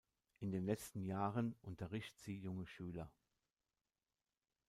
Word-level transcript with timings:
In 0.39 0.51
den 0.51 0.65
letzten 0.65 1.03
Jahren 1.05 1.53
unterricht 1.61 2.17
sie 2.17 2.35
junge 2.39 2.65
Schüler. 2.65 3.11